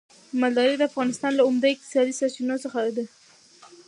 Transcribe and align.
مالداري 0.41 0.75
د 0.77 0.83
افغانستان 0.89 1.31
له 1.35 1.43
عمده 1.47 1.67
اقتصادي 1.71 2.13
سرچينو 2.19 2.55
څخه 2.63 2.79
ده. 2.97 3.05